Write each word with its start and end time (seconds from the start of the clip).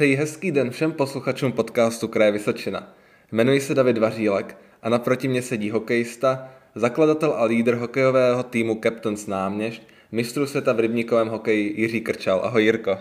Přeji 0.00 0.16
hezký 0.16 0.50
den 0.50 0.70
všem 0.70 0.92
posluchačům 0.92 1.52
podcastu 1.52 2.08
Kraje 2.08 2.32
Vysočina. 2.32 2.94
Jmenuji 3.32 3.60
se 3.60 3.74
David 3.74 3.98
Vařílek 3.98 4.56
a 4.82 4.88
naproti 4.88 5.28
mě 5.28 5.42
sedí 5.42 5.70
hokejista, 5.70 6.48
zakladatel 6.74 7.32
a 7.32 7.44
lídr 7.44 7.74
hokejového 7.74 8.42
týmu 8.42 8.80
Captains 8.82 9.26
Náměšť, 9.26 9.82
mistru 10.12 10.46
světa 10.46 10.72
v 10.72 10.80
rybníkovém 10.80 11.28
hokeji 11.28 11.80
Jiří 11.80 12.00
Krčal. 12.00 12.40
Ahoj 12.44 12.64
Jirko. 12.64 12.98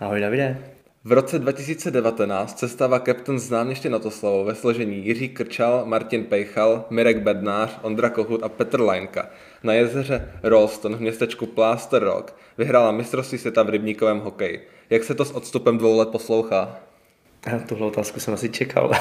Ahoj 0.00 0.20
Davide. 0.20 0.58
V 1.04 1.12
roce 1.12 1.38
2019 1.38 2.58
se 2.58 2.68
stává 2.68 3.00
Captains 3.00 3.50
Náměště 3.50 3.90
na 3.90 3.98
to 3.98 4.10
slovo 4.10 4.44
ve 4.44 4.54
složení 4.54 5.06
Jiří 5.06 5.28
Krčal, 5.28 5.82
Martin 5.84 6.24
Pejchal, 6.24 6.84
Mirek 6.90 7.22
Bednář, 7.22 7.78
Ondra 7.82 8.10
Kohut 8.10 8.42
a 8.42 8.48
Petr 8.48 8.80
Lajnka. 8.80 9.30
Na 9.62 9.72
jezeře 9.72 10.32
Rolston 10.42 10.96
v 10.96 11.00
městečku 11.00 11.46
Plaster 11.46 12.02
Rock 12.02 12.34
vyhrála 12.58 12.92
mistrovství 12.92 13.38
světa 13.38 13.62
v 13.62 13.68
rybníkovém 13.68 14.20
hokeji. 14.20 14.68
Jak 14.90 15.04
se 15.04 15.14
to 15.14 15.24
s 15.24 15.30
odstupem 15.30 15.78
dvou 15.78 15.98
let 15.98 16.08
poslouchá? 16.08 16.80
Tuhle 17.66 17.86
otázku 17.86 18.20
jsem 18.20 18.34
asi 18.34 18.48
čekal. 18.48 18.92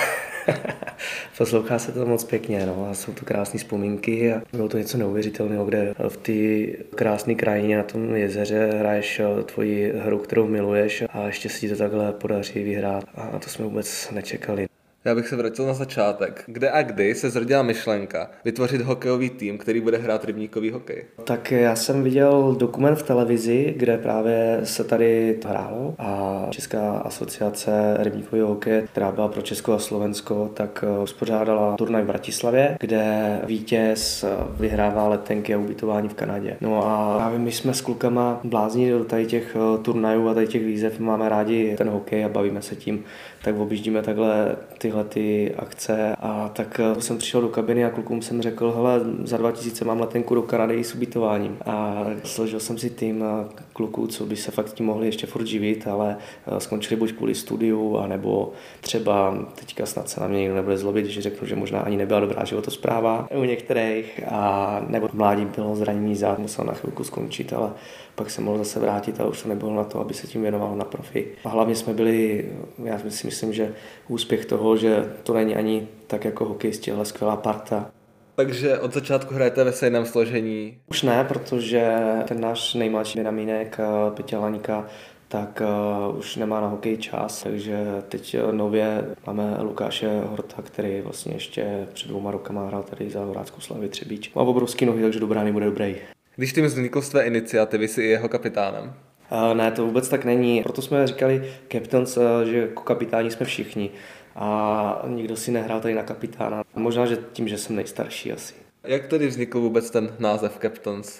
Poslouchá 1.38 1.80
se 1.80 1.92
to 1.92 2.06
moc 2.06 2.24
pěkně, 2.24 2.66
no, 2.66 2.88
a 2.90 2.94
jsou 2.94 3.14
to 3.14 3.26
krásné 3.26 3.60
vzpomínky 3.60 4.34
a 4.34 4.42
bylo 4.54 4.70
to 4.70 4.78
něco 4.78 4.98
neuvěřitelného, 4.98 5.66
kde 5.66 5.94
v 6.10 6.18
té 6.18 6.78
krásné 6.96 7.36
krajině 7.36 7.78
na 7.78 7.84
tom 7.84 8.16
jezeře 8.16 8.70
hraješ 8.80 9.22
tvoji 9.46 9.94
hru, 9.98 10.18
kterou 10.18 10.48
miluješ 10.48 11.04
a 11.10 11.26
ještě 11.28 11.50
si 11.50 11.70
to 11.70 11.76
takhle 11.76 12.14
podaří 12.14 12.64
vyhrát 12.64 13.04
a 13.16 13.40
to 13.40 13.50
jsme 13.50 13.66
vůbec 13.66 14.12
nečekali. 14.12 14.68
Já 15.06 15.16
bych 15.16 15.28
se 15.28 15.36
vrátil 15.36 15.66
na 15.66 15.74
začátek. 15.74 16.44
Kde 16.48 16.72
a 16.72 16.82
kdy 16.82 17.16
se 17.16 17.30
zrodila 17.30 17.64
myšlenka 17.64 18.30
vytvořit 18.46 18.82
hokejový 18.82 19.30
tým, 19.30 19.58
který 19.58 19.82
bude 19.82 19.98
hrát 19.98 20.26
rybníkový 20.26 20.72
hokej? 20.72 21.06
Tak 21.24 21.52
já 21.52 21.76
jsem 21.76 22.04
viděl 22.04 22.56
dokument 22.60 22.96
v 22.96 23.04
televizi, 23.04 23.74
kde 23.78 23.98
právě 23.98 24.60
se 24.64 24.84
tady 24.84 25.40
hrálo 25.46 25.96
a 26.00 26.48
Česká 26.50 26.92
asociace 26.92 27.98
rybníkového 28.00 28.48
hokeje, 28.48 28.82
která 28.82 29.12
byla 29.12 29.28
pro 29.28 29.42
Česko 29.42 29.74
a 29.74 29.80
Slovensko, 29.80 30.52
tak 30.54 30.84
eh, 30.88 31.04
uspořádala 31.04 31.78
turnaj 31.78 32.04
v 32.04 32.08
Bratislavě, 32.08 32.78
kde 32.80 33.40
vítěz 33.44 34.24
eh, 34.24 34.28
vyhrává 34.60 35.08
letenky 35.08 35.54
a 35.54 35.58
ubytování 35.58 36.10
v 36.10 36.14
Kanadě. 36.14 36.58
No 36.62 36.88
a 36.88 37.18
právě 37.18 37.40
my 37.40 37.52
jsme 37.52 37.74
s 37.74 37.82
klukama 37.82 38.40
blázni 38.44 38.92
do 38.92 39.04
tady 39.04 39.26
těch 39.26 39.56
eh, 39.56 39.84
turnajů 39.84 40.30
a 40.30 40.34
tady 40.34 40.48
těch 40.48 40.66
výzev, 40.66 41.00
máme 41.00 41.30
rádi 41.30 41.76
ten 41.78 41.90
hokej 41.90 42.26
a 42.26 42.30
bavíme 42.30 42.62
se 42.62 42.76
tím, 42.76 43.04
tak 43.44 43.56
objíždíme 43.56 44.02
takhle 44.02 44.56
tyhle 44.92 45.04
ty 45.04 45.56
akce 45.58 46.16
a 46.20 46.50
tak 46.54 46.80
eh, 46.80 47.02
jsem 47.02 47.18
přišel 47.18 47.42
do 47.42 47.50
kabiny 47.50 47.86
a 47.86 47.90
klukům 47.90 48.22
jsem 48.22 48.42
řekl, 48.42 48.72
hele, 48.72 49.02
za 49.24 49.38
2000 49.38 49.86
mám 49.86 50.00
letenku 50.00 50.36
do 50.36 50.42
Kanady 50.42 50.84
s 50.84 50.96
ubytováním 50.96 51.58
a 51.66 52.06
složil 52.24 52.60
jsem 52.60 52.78
si 52.78 52.90
tým 52.90 53.24
eh, 53.24 53.50
kluků, 53.74 54.08
co 54.08 54.26
by 54.26 54.36
se 54.36 54.52
fakt 54.52 54.74
tím 54.74 54.86
mohli 54.86 55.08
ještě 55.08 55.28
furt 55.28 55.46
živit, 55.46 55.88
ale 55.88 56.18
eh, 56.48 56.60
skončili 56.60 57.00
buď 57.00 57.14
kvůli 57.14 57.36
studiu, 57.36 57.98
anebo 57.98 58.52
třeba 58.82 59.46
teďka 59.56 59.86
snad 59.86 60.10
se 60.10 60.22
na 60.22 60.28
mě 60.28 60.40
někdo 60.40 60.56
nebude 60.56 60.78
zlobit, 60.78 61.06
že 61.06 61.22
řeknu, 61.22 61.48
že 61.48 61.56
možná 61.56 61.80
ani 61.80 61.98
nebyla 61.98 62.20
dobrá 62.20 62.46
životospráva 62.46 63.28
u 63.36 63.44
některých, 63.44 64.22
a 64.32 64.82
nebo 64.88 65.10
mládí 65.14 65.46
bylo 65.46 65.76
zranění 65.76 66.16
zád, 66.16 66.40
musel 66.40 66.66
na 66.66 66.74
chvilku 66.74 67.04
skončit, 67.04 67.54
ale 67.54 67.72
pak 68.16 68.30
se 68.30 68.42
mohl 68.42 68.58
zase 68.58 68.80
vrátit, 68.80 69.20
ale 69.20 69.30
už 69.30 69.42
to 69.42 69.50
nebylo 69.50 69.76
na 69.76 69.84
to, 69.84 70.00
aby 70.00 70.14
se 70.14 70.28
tím 70.28 70.42
věnoval 70.42 70.76
na 70.76 70.86
profi. 70.86 71.28
A 71.44 71.50
hlavně 71.50 71.76
jsme 71.76 71.94
byli, 71.94 72.46
já 72.84 73.00
si 73.10 73.28
myslím, 73.28 73.54
že 73.54 73.74
úspěch 74.08 74.46
toho, 74.46 74.78
že 74.82 75.06
to 75.24 75.34
není 75.34 75.56
ani 75.56 75.88
tak 76.08 76.26
jako 76.26 76.46
hokejisti, 76.46 76.92
ale 76.92 77.06
skvělá 77.06 77.36
parta. 77.36 77.92
Takže 78.36 78.80
od 78.80 78.94
začátku 78.94 79.34
hrajete 79.34 79.64
ve 79.64 79.72
stejném 79.72 80.06
složení? 80.06 80.78
Už 80.90 81.04
ne, 81.04 81.24
protože 81.24 81.96
ten 82.28 82.42
náš 82.42 82.74
nejmladší 82.74 83.20
Benamínek, 83.20 83.78
Petě 84.16 84.38
Laníka, 84.38 84.86
tak 85.28 85.62
uh, 86.10 86.18
už 86.18 86.36
nemá 86.36 86.62
na 86.62 86.68
hokej 86.68 86.98
čas, 86.98 87.44
takže 87.44 87.78
teď 88.10 88.36
nově 88.52 89.06
máme 89.28 89.58
Lukáše 89.62 90.22
Horta, 90.26 90.62
který 90.62 91.02
vlastně 91.02 91.34
ještě 91.34 91.88
před 91.94 92.08
dvouma 92.08 92.32
rokama 92.32 92.68
hrál 92.68 92.84
tady 92.84 93.10
za 93.10 93.24
Horáckou 93.24 93.62
Slavy 93.62 93.90
Třebíč. 93.90 94.34
Má 94.34 94.42
obrovský 94.42 94.86
nohy, 94.86 95.04
takže 95.04 95.20
do 95.20 95.28
brány 95.28 95.52
bude 95.52 95.66
dobrý. 95.66 95.96
Když 96.36 96.54
tým 96.54 96.66
vznikl 96.66 97.02
z 97.02 97.10
tvé 97.10 97.24
iniciativy, 97.24 97.88
jsi 97.88 98.02
i 98.02 98.08
jeho 98.08 98.30
kapitánem? 98.30 98.94
Uh, 99.32 99.58
ne, 99.58 99.72
to 99.72 99.86
vůbec 99.86 100.10
tak 100.10 100.26
není. 100.26 100.64
Proto 100.64 100.82
jsme 100.82 101.08
říkali 101.08 101.54
captains, 101.72 102.18
uh, 102.18 102.24
že 102.46 102.58
jako 102.58 102.84
kapitáni 102.84 103.32
jsme 103.32 103.46
všichni. 103.46 103.90
A 104.36 105.04
nikdo 105.08 105.36
si 105.36 105.52
nehrál 105.52 105.82
tady 105.82 105.94
na 105.96 106.04
kapitána. 106.04 106.64
Možná, 106.76 107.06
že 107.06 107.18
tím, 107.34 107.48
že 107.48 107.58
jsem 107.58 107.76
nejstarší 107.76 108.32
asi. 108.32 108.54
Jak 108.84 109.08
tedy 109.08 109.28
vznikl 109.28 109.60
vůbec 109.60 109.90
ten 109.90 110.16
název 110.20 110.60
Captains? 110.62 111.20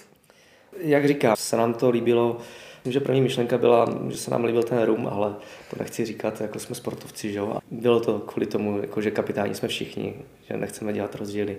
Jak 0.78 1.08
říká, 1.08 1.36
se 1.36 1.56
nám 1.56 1.74
to 1.74 1.90
líbilo, 1.90 2.40
Myslím, 2.84 2.92
že 2.92 3.00
první 3.00 3.20
myšlenka 3.20 3.58
byla, 3.58 3.86
že 4.08 4.16
se 4.16 4.30
nám 4.30 4.44
líbil 4.44 4.62
ten 4.62 4.82
rum, 4.82 5.06
ale 5.06 5.34
to 5.70 5.76
nechci 5.78 6.04
říkat, 6.04 6.40
jako 6.40 6.58
jsme 6.58 6.74
sportovci, 6.74 7.32
že 7.32 7.38
jo. 7.38 7.52
A 7.56 7.60
bylo 7.70 8.00
to 8.00 8.18
kvůli 8.18 8.46
tomu, 8.46 8.80
jako 8.80 9.00
že 9.00 9.10
kapitáni 9.10 9.54
jsme 9.54 9.68
všichni, 9.68 10.14
že 10.50 10.56
nechceme 10.56 10.92
dělat 10.92 11.14
rozdíly. 11.14 11.56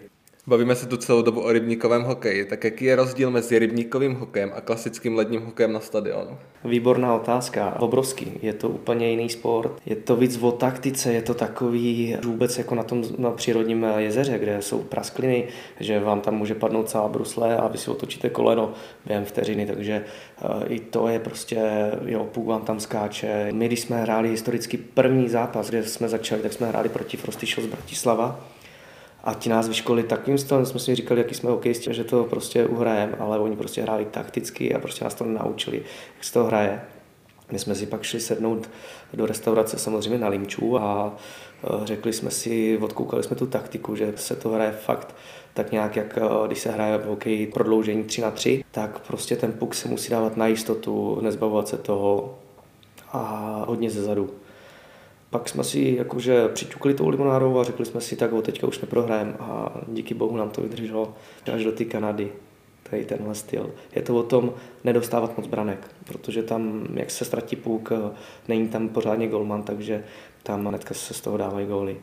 Bavíme 0.48 0.76
se 0.76 0.86
tu 0.88 0.98
celou 0.98 1.22
dobu 1.22 1.42
o 1.42 1.52
rybníkovém 1.52 2.04
hokeji, 2.04 2.46
tak 2.46 2.64
jaký 2.64 2.86
je 2.86 2.96
rozdíl 2.96 3.32
mezi 3.32 3.60
rybníkovým 3.60 4.16
hokejem 4.16 4.52
a 4.56 4.62
klasickým 4.62 5.16
ledním 5.16 5.42
hokejem 5.42 5.74
na 5.74 5.80
stadionu? 5.80 6.38
Výborná 6.66 7.16
otázka, 7.16 7.76
obrovský. 7.80 8.32
Je 8.42 8.54
to 8.54 8.70
úplně 8.70 9.10
jiný 9.10 9.30
sport. 9.30 9.72
Je 9.86 9.96
to 9.96 10.16
víc 10.16 10.38
o 10.42 10.52
taktice, 10.52 11.14
je 11.14 11.22
to 11.22 11.34
takový 11.34 12.18
vůbec 12.24 12.58
jako 12.58 12.76
na 12.76 12.84
tom 12.84 13.04
na 13.18 13.32
přírodním 13.32 13.86
jezeře, 13.98 14.40
kde 14.40 14.62
jsou 14.62 14.80
praskliny, 14.80 15.48
že 15.80 16.00
vám 16.00 16.22
tam 16.22 16.36
může 16.36 16.56
padnout 16.56 16.90
celá 16.90 17.08
brusle 17.08 17.58
a 17.58 17.68
vy 17.68 17.78
si 17.78 17.92
otočíte 17.92 18.30
koleno 18.30 18.74
během 19.06 19.26
vteřiny, 19.26 19.66
takže 19.66 20.04
uh, 20.46 20.64
i 20.68 20.80
to 20.80 21.08
je 21.08 21.20
prostě, 21.20 21.62
jo, 22.06 22.28
puk 22.32 22.48
vám 22.48 22.62
tam 22.62 22.80
skáče. 22.80 23.50
My, 23.52 23.68
když 23.68 23.80
jsme 23.80 24.02
hráli 24.02 24.30
historicky 24.30 24.78
první 24.78 25.30
zápas, 25.30 25.70
kde 25.70 25.84
jsme 25.84 26.10
začali, 26.10 26.42
tak 26.42 26.54
jsme 26.54 26.68
hráli 26.68 26.90
proti 26.90 27.18
Frosty 27.18 27.46
z 27.48 27.66
Bratislava 27.66 28.40
a 29.24 29.34
ti 29.34 29.50
nás 29.50 29.68
vyškolili 29.68 30.08
takovým 30.08 30.38
stylem, 30.38 30.66
jsme 30.66 30.80
si 30.80 30.96
říkali, 30.96 31.22
jaký 31.22 31.36
jsme 31.36 31.50
hokejisti, 31.50 31.94
že 31.94 32.04
to 32.04 32.24
prostě 32.24 32.66
uhrajem, 32.66 33.16
ale 33.20 33.40
oni 33.40 33.56
prostě 33.56 33.82
hráli 33.82 34.06
takticky 34.06 34.76
a 34.76 34.80
prostě 34.80 35.04
nás 35.04 35.16
to 35.16 35.26
naučili, 35.26 35.78
jak 36.16 36.24
se 36.24 36.34
to 36.34 36.44
hraje. 36.44 36.82
My 37.52 37.60
jsme 37.60 37.76
si 37.76 37.86
pak 37.86 38.04
šli 38.04 38.20
sednout 38.20 38.70
do 39.14 39.26
restaurace 39.26 39.80
samozřejmě 39.80 40.18
na 40.18 40.28
Limčů 40.28 40.78
a 40.78 41.18
e, 41.64 41.86
řekli 41.88 42.14
jsme 42.14 42.32
si, 42.32 42.78
odkoukali 42.78 43.24
jsme 43.24 43.36
tu 43.36 43.48
taktiku, 43.48 43.96
že 43.96 44.14
se 44.16 44.36
to 44.36 44.50
hraje 44.50 44.72
fakt 44.72 45.16
tak 45.54 45.72
nějak, 45.72 45.96
jak 45.96 46.18
e, 46.18 46.22
když 46.48 46.60
se 46.60 46.72
hraje 46.72 46.98
v 46.98 47.06
hokeji 47.06 47.48
prodloužení 47.48 48.04
3 48.04 48.22
na 48.22 48.32
3, 48.32 48.64
tak 48.72 49.00
prostě 49.00 49.36
ten 49.36 49.52
puk 49.52 49.76
se 49.76 49.88
musí 49.88 50.10
dávat 50.10 50.38
na 50.38 50.48
jistotu, 50.48 51.20
nezbavovat 51.22 51.68
se 51.68 51.78
toho 51.78 52.40
a 53.12 53.64
hodně 53.68 53.90
ze 53.90 54.04
zadu. 54.04 54.30
Pak 55.34 55.50
jsme 55.50 55.64
si 55.64 55.96
jakože 55.98 56.48
přiťukli 56.48 56.94
tou 56.94 57.10
limonádou 57.10 57.60
a 57.60 57.64
řekli 57.64 57.86
jsme 57.86 58.02
si, 58.02 58.16
tak 58.16 58.32
ho 58.32 58.42
teďka 58.42 58.68
už 58.68 58.80
neprohrajeme 58.80 59.34
a 59.40 59.82
díky 59.88 60.14
bohu 60.14 60.38
nám 60.38 60.50
to 60.50 60.62
vydrželo 60.62 61.14
až 61.54 61.64
do 61.64 61.72
té 61.72 61.86
Kanady, 61.86 62.32
tady 62.90 63.06
tenhle 63.06 63.36
styl. 63.36 63.72
Je 63.96 64.02
to 64.02 64.16
o 64.16 64.24
tom 64.24 64.54
nedostávat 64.84 65.38
moc 65.38 65.48
branek, 65.48 65.88
protože 66.06 66.44
tam, 66.44 66.88
jak 66.94 67.12
se 67.12 67.26
ztratí 67.26 67.56
půk, 67.56 67.92
není 68.48 68.68
tam 68.68 68.90
pořádně 68.90 69.28
golman, 69.28 69.64
takže 69.64 70.04
tam 70.44 70.66
hnedka 70.66 70.94
se 70.94 71.14
z 71.14 71.22
toho 71.22 71.38
dávají 71.38 71.68
góly. 71.68 71.98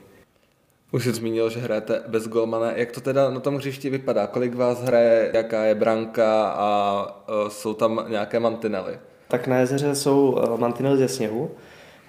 Už 0.92 1.04
jsi 1.04 1.12
zmínil, 1.12 1.50
že 1.50 1.60
hrajete 1.60 2.02
bez 2.08 2.28
golmana. 2.28 2.72
Jak 2.72 2.92
to 2.92 3.00
teda 3.00 3.30
na 3.30 3.40
tom 3.40 3.56
hřišti 3.56 3.90
vypadá? 3.90 4.26
Kolik 4.26 4.54
vás 4.54 4.82
hraje, 4.82 5.30
jaká 5.34 5.64
je 5.64 5.74
branka 5.74 6.48
a 6.48 7.02
uh, 7.28 7.48
jsou 7.48 7.74
tam 7.74 8.04
nějaké 8.08 8.40
mantinely? 8.40 8.98
Tak 9.28 9.46
na 9.46 9.58
jezeře 9.58 9.94
jsou 9.94 10.38
e, 10.38 10.60
mantinely 10.60 10.98
ze 10.98 11.08
sněhu, 11.08 11.50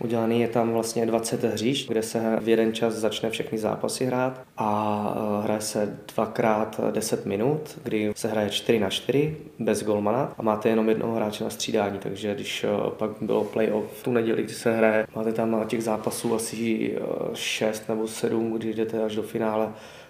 Udělaný 0.03 0.41
je 0.41 0.47
tam 0.47 0.71
vlastně 0.71 1.05
20 1.05 1.43
hřišť, 1.43 1.87
kde 1.89 2.03
se 2.03 2.37
v 2.41 2.49
jeden 2.49 2.73
čas 2.73 2.93
začne 2.93 3.29
všechny 3.29 3.57
zápasy 3.57 4.05
hrát 4.05 4.41
a 4.57 5.13
e, 5.39 5.43
hraje 5.43 5.61
se 5.61 5.97
dvakrát 6.15 6.79
10 6.91 7.25
minut, 7.25 7.79
kdy 7.83 8.11
se 8.15 8.27
hraje 8.27 8.49
4 8.49 8.79
na 8.79 8.89
4 8.89 9.37
bez 9.59 9.83
golmana 9.83 10.33
a 10.37 10.41
máte 10.41 10.69
jenom 10.69 10.89
jednoho 10.89 11.15
hráče 11.15 11.43
na 11.43 11.49
střídání, 11.49 11.99
takže 11.99 12.35
když 12.35 12.63
e, 12.63 12.67
pak 12.89 13.11
bylo 13.21 13.43
playoff 13.43 14.03
tu 14.03 14.11
neděli, 14.11 14.43
kdy 14.43 14.53
se 14.53 14.77
hraje, 14.77 15.07
máte 15.15 15.33
tam 15.33 15.63
těch 15.67 15.83
zápasů 15.83 16.35
asi 16.35 16.91
6 17.33 17.83
e, 17.87 17.91
nebo 17.91 18.07
7, 18.07 18.53
kdy 18.53 18.73
jdete 18.73 19.03
až 19.03 19.15
do 19.15 19.23
finále, 19.23 19.69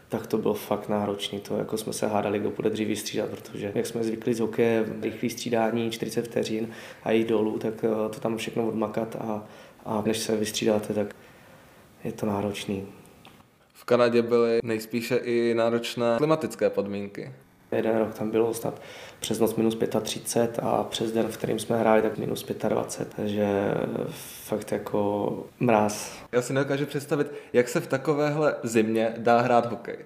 tak 0.09 0.27
to 0.27 0.37
bylo 0.37 0.53
fakt 0.53 0.89
náročný. 0.89 1.39
To 1.39 1.57
jako 1.57 1.77
jsme 1.77 1.93
se 1.93 2.07
hádali, 2.07 2.39
kdo 2.39 2.49
bude 2.49 2.69
dřív 2.69 2.87
vystřídat, 2.87 3.29
protože 3.29 3.71
jak 3.75 3.85
jsme 3.85 4.03
zvykli 4.03 4.33
z 4.33 4.39
hokeje, 4.39 4.85
rychlý 5.01 5.29
střídání, 5.29 5.91
40 5.91 6.25
vteřin 6.25 6.67
a 7.03 7.11
jít 7.11 7.27
dolů, 7.27 7.59
tak 7.59 7.73
to 8.11 8.19
tam 8.19 8.37
všechno 8.37 8.67
odmakat 8.67 9.15
a 9.15 9.43
a 9.85 10.03
než 10.05 10.17
se 10.17 10.37
vystřídáte, 10.37 10.93
tak 10.93 11.15
je 12.03 12.11
to 12.11 12.25
náročný. 12.25 12.87
V 13.73 13.85
Kanadě 13.85 14.21
byly 14.21 14.59
nejspíše 14.63 15.15
i 15.15 15.53
náročné 15.53 16.15
klimatické 16.17 16.69
podmínky. 16.69 17.31
Jeden 17.71 17.97
rok 17.97 18.13
tam 18.13 18.31
bylo 18.31 18.53
snad 18.53 18.81
přes 19.19 19.39
noc 19.39 19.55
minus 19.55 19.77
35 20.01 20.59
a 20.63 20.83
přes 20.83 21.11
den, 21.11 21.27
v 21.27 21.37
kterým 21.37 21.59
jsme 21.59 21.79
hráli, 21.79 22.01
tak 22.01 22.17
minus 22.17 22.45
25, 22.69 23.13
takže 23.15 23.47
fakt 24.43 24.71
jako 24.71 25.43
mráz. 25.59 26.13
Já 26.31 26.41
si 26.41 26.53
nedokážu 26.53 26.85
představit, 26.85 27.31
jak 27.53 27.69
se 27.69 27.79
v 27.79 27.87
takovéhle 27.87 28.55
zimě 28.63 29.13
dá 29.17 29.41
hrát 29.41 29.65
hokej. 29.65 29.97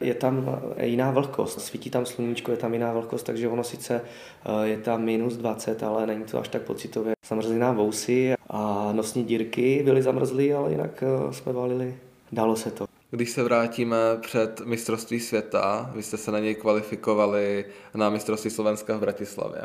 Je 0.00 0.14
tam 0.14 0.60
jiná 0.80 1.10
vlhkost, 1.10 1.60
svítí 1.60 1.90
tam 1.90 2.06
sluníčko, 2.06 2.50
je 2.50 2.56
tam 2.56 2.72
jiná 2.72 2.92
vlhkost, 2.92 3.26
takže 3.26 3.48
ono 3.48 3.64
sice 3.64 4.00
eh, 4.44 4.68
je 4.68 4.78
tam 4.78 5.02
minus 5.02 5.36
20, 5.36 5.82
ale 5.82 6.06
není 6.06 6.24
to 6.24 6.38
až 6.38 6.48
tak 6.48 6.62
pocitově. 6.62 7.12
Zamrzlina 7.28 7.72
vousy 7.72 8.34
a 8.52 8.92
nosní 8.92 9.24
dírky 9.24 9.82
byly 9.84 10.02
zamrzlý, 10.02 10.52
ale 10.52 10.70
jinak 10.70 11.02
eh, 11.02 11.32
jsme 11.32 11.52
valili. 11.52 11.94
Dalo 12.32 12.56
se 12.56 12.70
to. 12.70 12.86
Když 13.10 13.30
se 13.30 13.42
vrátíme 13.42 13.96
před 14.20 14.60
mistrovství 14.64 15.20
světa, 15.20 15.90
vy 15.94 16.02
jste 16.02 16.16
se 16.16 16.32
na 16.32 16.38
něj 16.38 16.54
kvalifikovali 16.54 17.64
na 17.94 18.10
mistrovství 18.10 18.50
Slovenska 18.50 18.96
v 18.96 19.00
Bratislavě 19.00 19.62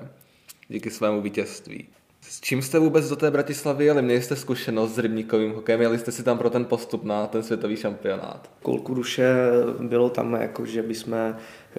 díky 0.70 0.90
svému 0.90 1.22
vítězství. 1.22 1.88
S 2.22 2.42
čím 2.42 2.62
jste 2.62 2.80
vůbec 2.80 3.10
do 3.10 3.16
té 3.16 3.32
Bratislavy 3.32 3.86
jeli? 3.86 4.02
Měli 4.02 4.22
jste 4.22 4.36
zkušenost 4.36 4.96
s 4.96 4.98
rybníkovým 4.98 5.54
hokejem? 5.54 5.82
Jeli 5.82 6.00
jste 6.00 6.12
si 6.12 6.24
tam 6.24 6.38
pro 6.38 6.50
ten 6.50 6.66
postup 6.66 7.04
na 7.04 7.28
ten 7.28 7.44
světový 7.44 7.76
šampionát? 7.76 8.50
Kolku 8.62 8.94
duše 8.94 9.36
bylo 9.80 10.10
tam, 10.10 10.34
jako, 10.34 10.66
že 10.66 10.84
bychom 10.84 11.36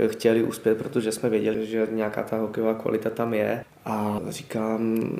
chtěli 0.06 0.42
uspět, 0.42 0.78
protože 0.78 1.12
jsme 1.12 1.28
věděli, 1.28 1.66
že 1.66 1.88
nějaká 1.90 2.22
ta 2.22 2.36
hokejová 2.36 2.74
kvalita 2.74 3.10
tam 3.10 3.34
je. 3.34 3.64
A 3.84 4.20
říkám, 4.28 5.10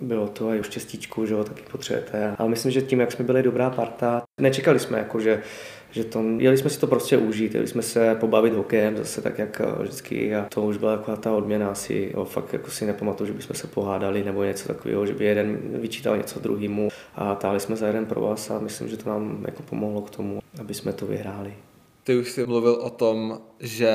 bylo 0.00 0.28
to 0.28 0.54
i 0.54 0.60
o 0.60 0.62
štěstíčku, 0.62 1.26
že 1.26 1.34
ho 1.34 1.44
taky 1.44 1.62
potřebujete. 1.72 2.34
Ale 2.38 2.48
myslím, 2.48 2.72
že 2.72 2.82
tím, 2.82 3.00
jak 3.00 3.12
jsme 3.12 3.24
byli 3.24 3.42
dobrá 3.42 3.70
parta, 3.70 4.22
nečekali 4.40 4.78
jsme, 4.78 4.98
jako, 4.98 5.20
že 5.20 5.42
že 5.90 6.04
to, 6.04 6.24
jeli 6.36 6.58
jsme 6.58 6.70
si 6.70 6.80
to 6.80 6.86
prostě 6.86 7.16
užít, 7.16 7.54
jeli 7.54 7.66
jsme 7.66 7.82
se 7.82 8.14
pobavit 8.14 8.54
hokejem 8.54 8.96
zase 8.96 9.22
tak, 9.22 9.38
jak 9.38 9.60
eh, 9.60 9.82
vždycky 9.82 10.36
a 10.36 10.46
to 10.54 10.62
už 10.62 10.76
byla 10.76 10.96
taková 10.96 11.16
ta 11.16 11.32
odměna 11.32 11.70
asi, 11.70 12.12
jo, 12.14 12.24
fakt 12.24 12.52
jako 12.52 12.70
si 12.70 12.86
nepamatuju, 12.86 13.26
že 13.26 13.32
bychom 13.32 13.56
se 13.56 13.66
pohádali 13.66 14.24
nebo 14.24 14.44
něco 14.44 14.68
takového, 14.68 15.06
že 15.06 15.14
by 15.14 15.24
jeden 15.24 15.58
vyčítal 15.80 16.16
něco 16.16 16.40
druhému 16.40 16.88
a 17.14 17.34
táhli 17.34 17.60
jsme 17.60 17.76
za 17.76 17.86
jeden 17.86 18.06
pro 18.06 18.20
vás 18.20 18.50
a 18.50 18.58
myslím, 18.58 18.88
že 18.88 18.96
to 18.96 19.10
nám 19.10 19.44
jako 19.46 19.62
pomohlo 19.62 20.02
k 20.02 20.10
tomu, 20.10 20.40
aby 20.60 20.74
jsme 20.74 20.92
to 20.92 21.06
vyhráli. 21.06 21.54
Ty 22.04 22.16
už 22.16 22.30
jsi 22.30 22.46
mluvil 22.46 22.72
o 22.72 22.90
tom, 22.90 23.40
že 23.60 23.92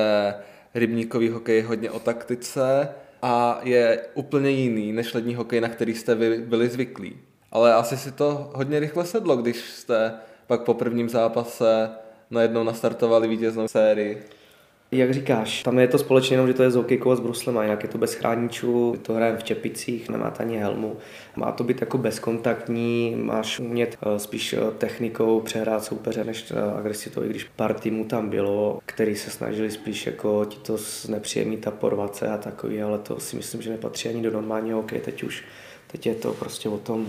rybníkový 0.74 1.28
hokej 1.28 1.56
je 1.56 1.64
hodně 1.64 1.90
o 1.90 1.98
taktice 1.98 2.88
a 3.28 3.60
je 3.62 4.00
úplně 4.14 4.50
jiný 4.50 4.92
než 4.92 5.14
lední 5.14 5.34
hokej, 5.34 5.60
na 5.60 5.68
který 5.68 5.94
jste 5.94 6.14
vy 6.14 6.38
byli 6.38 6.68
zvyklí. 6.68 7.16
Ale 7.52 7.74
asi 7.74 7.96
si 7.96 8.12
to 8.12 8.50
hodně 8.54 8.80
rychle 8.80 9.04
sedlo, 9.04 9.36
když 9.36 9.56
jste 9.56 10.14
pak 10.46 10.62
po 10.62 10.74
prvním 10.74 11.08
zápase 11.08 11.90
najednou 12.30 12.64
nastartovali 12.64 13.28
vítěznou 13.28 13.68
sérii. 13.68 14.22
Jak 14.92 15.14
říkáš, 15.14 15.62
tam 15.62 15.78
je 15.78 15.88
to 15.88 15.98
společně 15.98 16.34
jenom, 16.34 16.46
že 16.46 16.54
to 16.54 16.62
je 16.62 16.70
s 16.70 16.74
hokejkou 16.74 17.10
a 17.10 17.16
s 17.16 17.20
bruslem, 17.20 17.58
a 17.58 17.62
jinak 17.62 17.82
je 17.82 17.88
to 17.88 17.98
bez 17.98 18.14
chráničů, 18.14 18.96
to 19.02 19.14
hrajeme 19.14 19.38
v 19.38 19.44
čepicích, 19.44 20.08
nemáte 20.08 20.42
ani 20.44 20.56
helmu. 20.56 20.96
Má 21.36 21.52
to 21.52 21.64
být 21.64 21.80
jako 21.80 21.98
bezkontaktní, 21.98 23.16
máš 23.18 23.58
umět 23.60 23.98
eh, 24.02 24.18
spíš 24.18 24.52
eh, 24.52 24.58
technikou 24.78 25.40
přehrát 25.40 25.84
soupeře 25.84 26.24
než 26.24 26.50
eh, 26.50 26.78
agresivitou, 26.78 27.24
i 27.24 27.28
když 27.28 27.44
pár 27.44 27.74
týmů 27.74 28.04
tam 28.04 28.30
bylo, 28.30 28.78
který 28.86 29.16
se 29.16 29.30
snažili 29.30 29.70
spíš 29.70 30.06
jako 30.06 30.44
ti 30.44 30.58
to 30.58 30.76
znepříjemnit 30.76 31.66
a 31.66 31.70
porvat 31.70 32.16
se 32.16 32.28
a 32.28 32.38
takový, 32.38 32.82
ale 32.82 32.98
to 32.98 33.20
si 33.20 33.36
myslím, 33.36 33.62
že 33.62 33.70
nepatří 33.70 34.08
ani 34.08 34.22
do 34.22 34.30
normálního 34.30 34.78
hokeje, 34.78 35.00
teď 35.00 35.22
už 35.22 35.44
Teď 35.96 36.06
je 36.06 36.14
to 36.14 36.32
prostě 36.32 36.68
o 36.68 36.78
tom, 36.78 37.06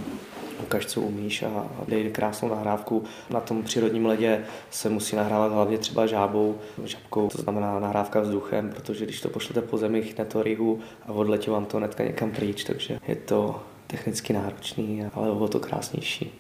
ukaž, 0.62 0.86
co 0.86 1.02
umíš 1.02 1.44
a 1.44 1.70
dej 1.88 2.12
krásnou 2.12 2.50
nahrávku. 2.50 3.04
Na 3.30 3.40
tom 3.40 3.64
přírodním 3.64 4.06
ledě 4.06 4.46
se 4.72 4.90
musí 4.90 5.16
nahrávat 5.16 5.52
hlavně 5.52 5.78
třeba 5.78 6.06
žábou, 6.06 6.58
žabkou, 6.84 7.30
to 7.30 7.38
znamená 7.38 7.80
nahrávka 7.80 8.20
vzduchem, 8.20 8.70
protože 8.70 9.06
když 9.06 9.22
to 9.22 9.30
pošlete 9.30 9.62
po 9.62 9.78
zemi, 9.78 10.02
chytne 10.02 10.26
to 10.26 10.44
rihu 10.44 10.80
a 11.06 11.12
odletí 11.12 11.50
vám 11.50 11.66
to 11.66 11.80
netka 11.80 12.04
někam 12.04 12.32
pryč, 12.32 12.64
takže 12.64 13.00
je 13.08 13.16
to 13.16 13.64
technicky 13.88 14.34
náročný, 14.34 15.06
ale 15.14 15.32
o 15.32 15.48
to 15.48 15.60
krásnější. 15.60 16.32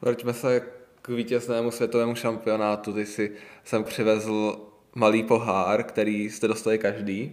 Vraťme 0.00 0.32
se 0.32 0.62
k 1.02 1.08
vítěznému 1.08 1.70
světovému 1.70 2.14
šampionátu. 2.14 2.92
Ty 2.92 3.06
si 3.06 3.32
sem 3.64 3.84
přivezl 3.84 4.56
malý 4.94 5.22
pohár, 5.22 5.82
který 5.82 6.30
jste 6.30 6.48
dostali 6.48 6.78
každý, 6.78 7.32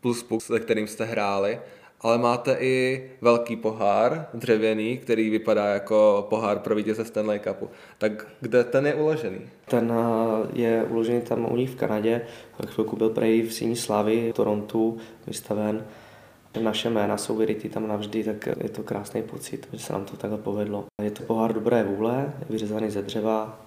plus 0.00 0.22
puk, 0.22 0.42
se 0.42 0.60
kterým 0.60 0.86
jste 0.86 1.04
hráli 1.04 1.58
ale 2.02 2.18
máte 2.18 2.56
i 2.60 3.04
velký 3.20 3.56
pohár, 3.56 4.26
dřevěný, 4.34 4.98
který 4.98 5.30
vypadá 5.30 5.66
jako 5.66 6.26
pohár 6.30 6.58
pro 6.58 6.74
vítěze 6.74 7.04
Stanley 7.04 7.40
Cupu. 7.40 7.68
Tak 7.98 8.26
kde 8.40 8.64
ten 8.64 8.86
je 8.86 8.94
uložený? 8.94 9.38
Ten 9.68 9.92
eh, 9.92 10.60
je 10.60 10.84
uložený 10.84 11.20
tam 11.20 11.52
u 11.52 11.56
nich 11.56 11.70
v 11.70 11.76
Kanadě. 11.76 12.26
Chvilku 12.66 12.96
byl 12.96 13.10
prej 13.10 13.42
v 13.42 13.54
Síní 13.54 13.76
Slávy, 13.76 14.32
Torontu 14.36 14.98
vystaven. 15.26 15.84
Naše 16.60 16.90
jména 16.90 17.16
jsou 17.16 17.36
vyrytý 17.36 17.68
tam 17.68 17.88
navždy, 17.88 18.24
tak 18.24 18.48
je 18.62 18.68
to 18.68 18.82
krásný 18.82 19.22
pocit, 19.22 19.68
že 19.72 19.78
se 19.78 19.92
nám 19.92 20.04
to 20.04 20.16
takhle 20.16 20.38
povedlo. 20.38 20.84
Je 21.02 21.10
to 21.10 21.22
pohár 21.22 21.52
dobré 21.52 21.84
vůle, 21.84 22.32
vyřezaný 22.50 22.90
ze 22.90 23.02
dřeva, 23.02 23.60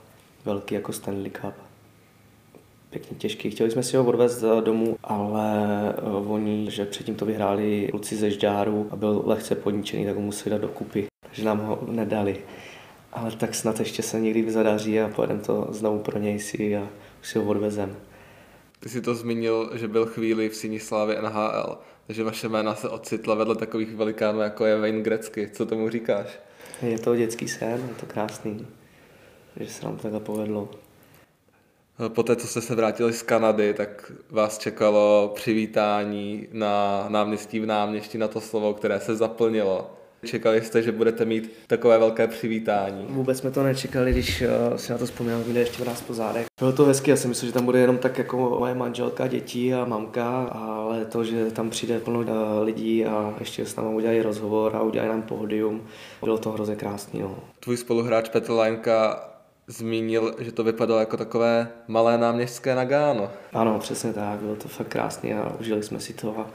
velký 0.45 0.75
jako 0.75 0.93
Stanley 0.93 1.31
Cup 1.31 1.64
pěkně 2.89 3.17
těžký. 3.17 3.51
Chtěli 3.51 3.71
jsme 3.71 3.83
si 3.83 3.97
ho 3.97 4.05
odvést 4.05 4.43
domů, 4.61 4.97
ale 5.03 5.49
eh, 5.97 6.01
oni, 6.27 6.71
že 6.71 6.85
předtím 6.85 7.15
to 7.15 7.25
vyhráli 7.25 7.87
kluci 7.91 8.15
ze 8.15 8.31
Žďáru 8.31 8.87
a 8.91 8.95
byl 8.95 9.23
lehce 9.25 9.55
podničený, 9.55 10.05
tak 10.05 10.15
ho 10.15 10.21
museli 10.21 10.51
dát 10.51 10.61
dokupy, 10.61 11.07
takže 11.21 11.45
nám 11.45 11.59
ho 11.59 11.79
nedali. 11.87 12.37
Ale 13.13 13.31
tak 13.31 13.55
snad 13.55 13.79
ještě 13.79 14.03
se 14.03 14.19
někdy 14.19 14.51
zadaří 14.51 14.99
a 14.99 15.07
pojedeme 15.07 15.41
to 15.41 15.67
znovu 15.69 15.99
pro 15.99 16.19
něj 16.19 16.39
si 16.39 16.77
a 16.77 16.87
už 17.21 17.29
si 17.29 17.39
ho 17.39 17.45
odvezem. 17.45 17.95
Ty 18.79 18.89
si 18.89 19.01
to 19.01 19.15
zmínil, 19.15 19.71
že 19.75 19.87
byl 19.87 20.05
chvíli 20.05 20.49
v 20.49 20.55
síni 20.55 20.79
slávy 20.79 21.15
NHL, 21.21 21.77
takže 22.07 22.23
vaše 22.23 22.49
jména 22.49 22.75
se 22.75 22.89
ocitla 22.89 23.35
vedle 23.35 23.55
takových 23.55 23.95
velikánů, 23.95 24.39
jako 24.39 24.65
je 24.65 24.79
Wayne 24.79 25.01
Gretzky. 25.01 25.49
Co 25.53 25.65
tomu 25.65 25.89
říkáš? 25.89 26.39
Je 26.81 26.99
to 26.99 27.15
dětský 27.15 27.47
sen, 27.47 27.85
je 27.89 27.95
to 27.99 28.05
krásný, 28.05 28.67
že 29.59 29.69
se 29.69 29.85
nám 29.85 29.95
to 29.95 30.01
takhle 30.01 30.19
povedlo. 30.19 30.69
Poté, 32.07 32.35
co 32.35 32.47
jste 32.47 32.61
se 32.61 32.75
vrátili 32.75 33.13
z 33.13 33.21
Kanady, 33.21 33.73
tak 33.73 34.11
vás 34.29 34.57
čekalo 34.57 35.31
přivítání 35.35 36.47
na 36.51 37.05
náměstí 37.09 37.59
v 37.59 37.65
náměstí 37.65 38.17
na 38.17 38.27
to 38.27 38.41
slovo, 38.41 38.73
které 38.73 38.99
se 38.99 39.15
zaplnilo. 39.15 39.91
Čekali 40.25 40.61
jste, 40.61 40.81
že 40.81 40.91
budete 40.91 41.25
mít 41.25 41.51
takové 41.67 41.97
velké 41.97 42.27
přivítání? 42.27 43.05
Vůbec 43.09 43.37
jsme 43.37 43.51
to 43.51 43.63
nečekali, 43.63 44.11
když 44.11 44.41
uh, 44.41 44.77
si 44.77 44.91
na 44.91 44.97
to 44.97 45.05
vzpomínám, 45.05 45.43
kde 45.43 45.59
ještě 45.59 45.83
v 45.83 45.87
nás 45.87 46.01
po 46.01 46.13
zádech. 46.13 46.45
Bylo 46.59 46.71
to 46.71 46.85
hezky, 46.85 47.11
já 47.11 47.17
si 47.17 47.27
myslím, 47.27 47.49
že 47.49 47.53
tam 47.53 47.65
bude 47.65 47.79
jenom 47.79 47.97
tak 47.97 48.17
jako 48.17 48.37
moje 48.59 48.75
manželka, 48.75 49.27
děti 49.27 49.73
a 49.73 49.85
mamka, 49.85 50.43
ale 50.43 51.05
to, 51.05 51.23
že 51.23 51.51
tam 51.51 51.69
přijde 51.69 51.99
plno 51.99 52.19
uh, 52.19 52.27
lidí 52.63 53.05
a 53.05 53.33
ještě 53.39 53.65
s 53.65 53.75
námi 53.75 53.95
udělají 53.95 54.21
rozhovor 54.21 54.75
a 54.75 54.81
udělají 54.81 55.09
nám 55.09 55.21
pódium, 55.21 55.83
bylo 56.23 56.37
to 56.37 56.51
hrozně 56.51 56.75
krásný. 56.75 57.19
No. 57.19 57.35
Tvůj 57.59 57.77
spoluhráč 57.77 58.29
Petr 58.29 58.51
Lajnka 58.51 59.29
zmínil, 59.67 60.35
že 60.39 60.51
to 60.51 60.63
vypadalo 60.63 60.99
jako 60.99 61.17
takové 61.17 61.67
malé 61.87 62.17
náměstské 62.17 62.75
Nagáno. 62.75 63.31
Ano, 63.53 63.79
přesně 63.79 64.13
tak, 64.13 64.39
bylo 64.39 64.55
to 64.55 64.67
fakt 64.67 64.87
krásné 64.87 65.33
a 65.33 65.55
užili 65.59 65.83
jsme 65.83 65.99
si 65.99 66.13
to 66.13 66.39
a, 66.39 66.49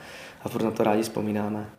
a 0.45 0.49
furt 0.49 0.63
na 0.63 0.71
to 0.71 0.85
rádi 0.85 1.03
vzpomínáme. 1.03 1.71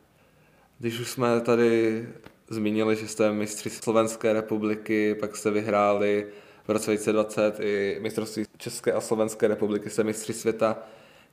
Když 0.79 0.99
už 0.99 1.09
jsme 1.09 1.41
tady 1.41 2.07
zmínili, 2.49 2.95
že 2.95 3.07
jste 3.07 3.31
mistři 3.31 3.69
Slovenské 3.69 4.33
republiky, 4.33 5.15
pak 5.15 5.35
jste 5.35 5.51
vyhráli 5.51 6.27
v 6.67 6.69
roce 6.71 6.91
2020 6.91 7.59
i 7.59 7.97
mistrovství 8.01 8.45
České 8.57 8.93
a 8.93 9.01
Slovenské 9.01 9.47
republiky, 9.47 9.89
jste 9.89 10.03
mistři 10.03 10.33
světa. 10.33 10.77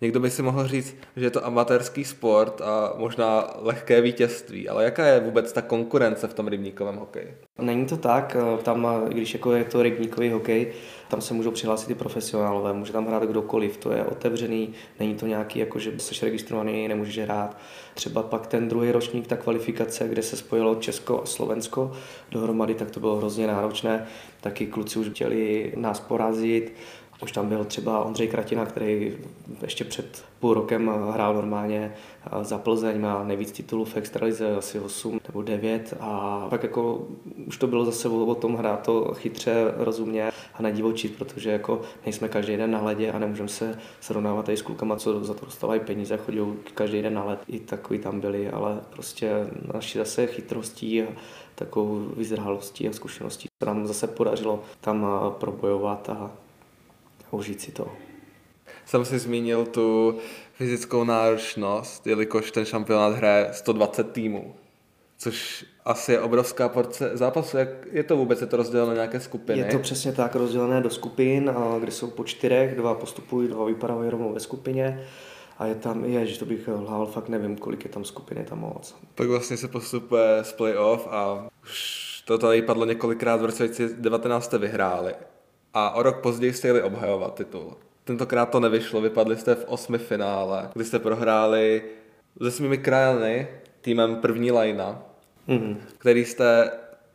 Někdo 0.01 0.21
by 0.21 0.31
si 0.31 0.43
mohl 0.43 0.69
říct, 0.69 0.97
že 1.17 1.27
je 1.27 1.31
to 1.31 1.47
amatérský 1.47 2.05
sport 2.05 2.61
a 2.61 2.93
možná 2.97 3.51
lehké 3.59 4.01
vítězství, 4.01 4.69
ale 4.69 4.85
jaká 4.85 5.07
je 5.07 5.21
vůbec 5.21 5.53
ta 5.53 5.63
konkurence 5.63 6.29
v 6.29 6.35
tom 6.35 6.49
rybníkovém 6.49 6.97
hokeji? 6.97 7.35
Není 7.59 7.87
to 7.87 7.97
tak, 7.97 8.37
tam, 8.63 8.89
když 9.09 9.35
jako 9.35 9.53
je 9.53 9.65
to 9.65 9.83
rybníkový 9.83 10.31
hokej, 10.31 10.73
tam 11.09 11.21
se 11.21 11.35
můžou 11.35 11.51
přihlásit 11.51 11.91
i 11.91 11.95
profesionálové, 11.95 12.73
může 12.73 12.93
tam 12.93 13.07
hrát 13.07 13.23
kdokoliv, 13.23 13.77
to 13.77 13.93
je 13.93 14.05
otevřený, 14.05 14.73
není 15.01 15.15
to 15.15 15.27
nějaký, 15.27 15.59
jako 15.59 15.79
že 15.79 15.93
jsi 15.99 16.25
registrovaný, 16.25 16.89
nemůžeš 16.89 17.19
hrát. 17.19 17.57
Třeba 17.95 18.23
pak 18.23 18.47
ten 18.47 18.69
druhý 18.69 18.93
ročník, 18.93 19.27
ta 19.27 19.37
kvalifikace, 19.37 20.09
kde 20.09 20.23
se 20.23 20.37
spojilo 20.37 20.75
Česko 20.75 21.23
a 21.23 21.27
Slovensko 21.27 21.93
dohromady, 22.31 22.75
tak 22.75 22.91
to 22.91 23.01
bylo 23.01 23.17
hrozně 23.17 23.47
náročné. 23.47 24.07
Taky 24.41 24.67
kluci 24.67 24.99
už 24.99 25.09
chtěli 25.09 25.73
nás 25.77 26.01
porazit, 26.01 26.73
už 27.23 27.33
tam 27.33 27.49
byl 27.49 27.65
třeba 27.65 28.05
Ondřej 28.05 28.29
Kratina, 28.29 28.67
který 28.67 29.17
ještě 29.63 29.85
před 29.85 30.25
půl 30.41 30.55
rokem 30.55 30.91
hrál 31.13 31.35
normálně 31.35 31.95
za 32.43 32.59
Plzeň, 32.59 33.01
má 33.01 33.25
nejvíc 33.25 33.53
titulů 33.53 33.85
v 33.85 33.97
extralize, 33.97 34.57
asi 34.57 34.81
8 34.81 35.21
nebo 35.29 35.43
9 35.43 35.95
a 36.01 36.47
pak 36.51 36.63
jako 36.63 37.07
už 37.47 37.57
to 37.57 37.67
bylo 37.67 37.85
zase 37.85 38.09
o 38.09 38.35
tom 38.35 38.55
hrát 38.55 38.83
to 38.83 39.15
chytře, 39.15 39.75
rozumně 39.77 40.31
a 40.55 40.63
nedivočit, 40.63 41.17
protože 41.19 41.51
jako 41.51 41.81
nejsme 42.05 42.29
každý 42.29 42.57
den 42.57 42.71
na 42.71 42.83
ledě 42.83 43.13
a 43.13 43.19
nemůžeme 43.19 43.49
se 43.49 43.79
srovnávat 44.01 44.45
tady 44.45 44.57
s 44.57 44.63
klukama, 44.63 44.97
co 44.97 45.25
za 45.25 45.35
to 45.35 45.45
dostávají 45.45 45.81
peníze, 45.81 46.17
chodí 46.17 46.41
každý 46.75 47.03
den 47.03 47.15
na 47.15 47.25
led. 47.25 47.41
I 47.49 47.61
takový 47.61 47.99
tam 47.99 48.21
byli, 48.21 48.51
ale 48.51 48.81
prostě 48.91 49.47
naši 49.75 49.99
zase 49.99 50.27
chytrostí 50.27 51.03
a 51.03 51.07
takovou 51.55 52.09
vyzrálostí 52.17 52.89
a 52.89 52.93
zkušeností 52.93 53.49
se 53.63 53.67
nám 53.67 53.87
zase 53.87 54.07
podařilo 54.07 54.63
tam 54.81 55.07
probojovat 55.39 56.09
a 56.09 56.31
užít 57.31 57.61
si 57.61 57.73
to. 57.73 57.93
Jsem 58.87 59.05
si 59.05 59.19
zmínil 59.19 59.67
tu 59.67 60.19
fyzickou 60.53 61.05
náročnost, 61.05 62.07
jelikož 62.07 62.51
ten 62.51 62.65
šampionát 62.65 63.17
hraje 63.17 63.49
120 63.53 64.13
týmů. 64.13 64.55
což 65.19 65.65
asi 65.85 66.13
je 66.13 66.21
obrovská 66.21 66.69
porce 66.69 67.11
zápasu. 67.15 67.57
Jak 67.57 67.69
je 67.93 68.03
to 68.03 68.17
vůbec? 68.17 68.41
Je 68.41 68.47
to 68.47 68.57
rozděleno 68.57 68.89
na 68.89 68.95
nějaké 68.95 69.21
skupiny? 69.21 69.59
Je 69.59 69.65
to 69.65 69.79
přesně 69.79 70.13
tak 70.13 70.35
rozdělené 70.35 70.81
do 70.81 70.91
skupin, 70.91 71.55
kde 71.81 71.93
jsou 71.93 72.11
po 72.11 72.25
čtyřech, 72.25 72.77
dva 72.77 72.95
postupují, 72.95 73.49
dva 73.49 73.65
vypadávají 73.65 74.11
rovnou 74.11 74.33
ve 74.33 74.41
skupině. 74.41 75.07
A 75.59 75.67
je 75.67 75.75
tam, 75.75 76.05
je, 76.05 76.27
že 76.27 76.39
to 76.39 76.45
bych 76.45 76.69
lhal, 76.69 77.07
fakt 77.07 77.29
nevím, 77.29 77.57
kolik 77.57 77.85
je 77.85 77.91
tam 77.91 78.05
skupiny, 78.05 78.45
tam 78.45 78.59
moc. 78.59 78.97
Pak 79.15 79.29
vlastně 79.29 79.57
se 79.57 79.69
postupuje 79.69 80.39
z 80.43 80.53
playoff 80.53 81.07
a 81.11 81.49
už 81.63 82.23
to 82.27 82.39
tady 82.39 82.63
padlo 82.63 82.85
několikrát, 82.85 83.41
v 83.41 83.45
roce 83.45 83.65
2019 83.65 84.45
jste 84.45 84.59
vyhráli. 84.59 85.15
A 85.75 85.91
o 85.91 86.03
rok 86.03 86.21
později 86.21 86.53
jste 86.53 86.69
jeli 86.69 86.83
obhajovat 86.83 87.35
titul. 87.35 87.77
Tentokrát 88.05 88.47
to 88.47 88.61
nevyšlo, 88.61 89.01
vypadli 89.01 89.37
jste 89.37 89.55
v 89.55 89.65
osmi 89.69 89.99
finále, 89.99 90.71
kdy 90.75 90.85
jste 90.85 90.99
prohráli 90.99 91.83
se 92.43 92.51
svými 92.51 92.79
krajany 92.79 93.49
týmem 93.81 94.17
první 94.17 94.51
lajna, 94.51 95.03
mm-hmm. 95.49 95.77
který 95.99 96.25
jste 96.25 96.71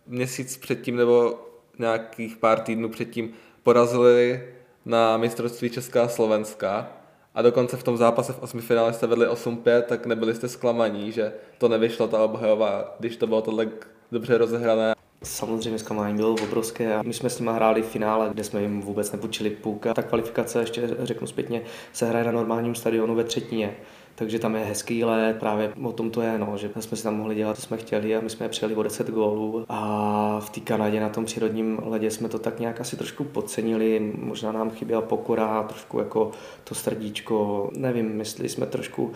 měsíc 0.07 0.57
předtím 0.57 0.95
nebo 0.95 1.39
nějakých 1.79 2.37
pár 2.37 2.59
týdnů 2.59 2.89
předtím 2.89 3.33
porazili 3.63 4.47
na 4.85 5.17
mistrovství 5.17 5.69
Česká 5.69 6.03
a 6.03 6.07
Slovenska 6.07 6.91
a 7.35 7.41
dokonce 7.41 7.77
v 7.77 7.83
tom 7.83 7.97
zápase 7.97 8.33
v 8.33 8.43
osmi 8.43 8.61
finále 8.61 8.93
jste 8.93 9.07
vedli 9.07 9.27
8-5, 9.27 9.81
tak 9.81 10.05
nebyli 10.05 10.35
jste 10.35 10.49
zklamaní, 10.49 11.11
že 11.11 11.33
to 11.57 11.67
nevyšlo 11.69 12.07
ta 12.07 12.23
obhajová, 12.23 12.95
když 12.99 13.17
to 13.17 13.27
bylo 13.27 13.41
tohle 13.41 13.67
dobře 14.11 14.37
rozehrané. 14.37 14.95
Samozřejmě 15.23 15.79
zklamání 15.79 16.15
bylo 16.15 16.33
obrovské 16.33 16.95
a 16.95 17.01
my 17.01 17.13
jsme 17.13 17.29
s 17.29 17.39
nimi 17.39 17.51
hráli 17.53 17.81
v 17.81 17.89
finále, 17.89 18.29
kde 18.33 18.43
jsme 18.43 18.61
jim 18.61 18.81
vůbec 18.81 19.11
nepůjčili 19.11 19.49
půlka. 19.49 19.93
Ta 19.93 20.01
kvalifikace, 20.01 20.59
ještě 20.59 20.89
řeknu 20.99 21.27
zpětně, 21.27 21.61
se 21.93 22.05
hraje 22.05 22.25
na 22.25 22.31
normálním 22.31 22.75
stadionu 22.75 23.15
ve 23.15 23.23
třetině. 23.23 23.75
Takže 24.15 24.39
tam 24.39 24.55
je 24.55 24.65
hezký 24.65 25.03
let, 25.03 25.37
právě 25.39 25.73
o 25.83 25.91
tom 25.91 26.11
to 26.11 26.21
je, 26.21 26.37
no, 26.37 26.57
že 26.57 26.69
jsme 26.79 26.97
si 26.97 27.03
tam 27.03 27.17
mohli 27.17 27.35
dělat, 27.35 27.55
co 27.55 27.61
jsme 27.61 27.77
chtěli 27.77 28.15
a 28.15 28.21
my 28.21 28.29
jsme 28.29 28.49
přijeli 28.49 28.75
o 28.75 28.83
10 28.83 29.09
gólů 29.09 29.65
a 29.69 30.39
v 30.39 30.49
té 30.49 30.59
Kanadě 30.59 30.99
na 30.99 31.09
tom 31.09 31.25
přírodním 31.25 31.79
ledě 31.85 32.11
jsme 32.11 32.29
to 32.29 32.39
tak 32.39 32.59
nějak 32.59 32.81
asi 32.81 32.97
trošku 32.97 33.23
podcenili, 33.23 34.13
možná 34.15 34.51
nám 34.51 34.71
chyběla 34.71 35.01
pokora, 35.01 35.63
trošku 35.63 35.99
jako 35.99 36.31
to 36.63 36.75
srdíčko, 36.75 37.69
nevím, 37.75 38.15
mysleli 38.17 38.49
jsme 38.49 38.65
trošku 38.65 39.11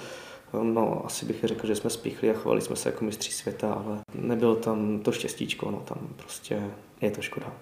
No, 0.53 1.05
asi 1.05 1.25
bych 1.25 1.43
řekl, 1.43 1.67
že 1.67 1.75
jsme 1.75 1.89
spichli 1.89 2.29
a 2.29 2.33
chovali 2.33 2.61
jsme 2.61 2.75
se 2.75 2.89
jako 2.89 3.05
mistří 3.05 3.31
světa, 3.31 3.73
ale 3.73 3.99
nebylo 4.13 4.55
tam 4.55 4.99
to 4.99 5.11
štěstíčko, 5.11 5.71
no 5.71 5.83
tam 5.85 5.97
prostě 6.15 6.63
je 7.01 7.11
to 7.11 7.21
škoda. 7.21 7.53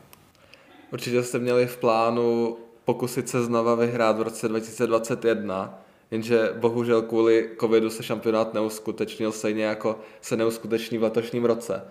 Určitě 0.93 1.23
jste 1.23 1.39
měli 1.39 1.67
v 1.67 1.77
plánu 1.77 2.57
pokusit 2.85 3.29
se 3.29 3.43
znova 3.43 3.75
vyhrát 3.75 4.17
v 4.17 4.21
roce 4.21 4.47
2021, 4.47 5.79
jenže 6.11 6.53
bohužel 6.59 7.01
kvůli 7.01 7.49
covidu 7.59 7.89
se 7.89 8.03
šampionát 8.03 8.53
neuskutečnil 8.53 9.31
stejně 9.31 9.63
jako 9.63 9.99
se 10.21 10.37
neuskuteční 10.37 10.97
v 10.97 11.03
letošním 11.03 11.45
roce. 11.45 11.83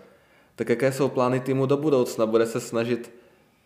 Tak 0.56 0.68
jaké 0.68 0.92
jsou 0.92 1.08
plány 1.08 1.40
týmu 1.40 1.66
do 1.66 1.76
budoucna? 1.76 2.26
Bude 2.26 2.46
se 2.46 2.60
snažit 2.60 3.10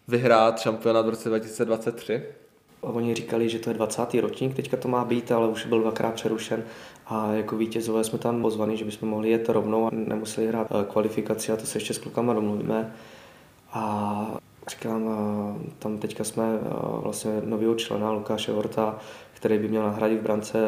vyhrát 0.09 0.61
šampionát 0.61 1.07
v 1.07 1.09
roce 1.09 1.29
2023? 1.29 2.23
Oni 2.81 3.15
říkali, 3.15 3.49
že 3.49 3.59
to 3.59 3.71
je 3.71 3.75
20. 3.75 4.15
ročník, 4.15 4.57
teďka 4.57 4.77
to 4.77 4.89
má 4.89 5.05
být, 5.05 5.33
ale 5.33 5.49
už 5.49 5.67
byl 5.67 5.81
dvakrát 5.81 6.15
přerušen 6.15 6.65
a 7.07 7.33
jako 7.33 7.57
vítězové 7.57 8.05
jsme 8.05 8.19
tam 8.19 8.43
pozvaní, 8.43 8.77
že 8.77 8.85
bychom 8.85 9.09
mohli 9.09 9.31
jet 9.31 9.49
rovnou 9.49 9.87
a 9.87 9.91
nemuseli 9.93 10.47
hrát 10.47 10.67
eh, 10.71 10.85
kvalifikaci 10.85 11.53
a 11.53 11.57
to 11.57 11.67
se 11.67 11.79
ještě 11.79 11.95
s 11.95 11.99
klukama 11.99 12.35
domluvíme. 12.35 12.95
A 13.73 14.39
říkám, 14.69 15.09
eh, 15.09 15.71
tam 15.79 15.99
teďka 15.99 16.25
jsme 16.25 16.45
eh, 16.45 16.69
vlastně 17.03 17.33
nového 17.45 17.75
člena 17.75 18.11
Lukáše 18.13 18.53
Horta, 18.53 18.99
který 19.33 19.59
by 19.59 19.69
měl 19.69 19.83
nahradit 19.83 20.21
v 20.21 20.23
brance 20.23 20.59